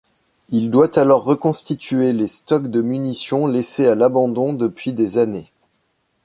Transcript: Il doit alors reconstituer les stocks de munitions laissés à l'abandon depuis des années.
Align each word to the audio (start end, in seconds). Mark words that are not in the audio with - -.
Il 0.49 0.71
doit 0.71 0.97
alors 0.97 1.23
reconstituer 1.23 2.11
les 2.11 2.25
stocks 2.25 2.65
de 2.69 2.81
munitions 2.81 3.45
laissés 3.45 3.85
à 3.85 3.93
l'abandon 3.93 4.51
depuis 4.53 4.93
des 4.93 5.19
années. 5.19 5.51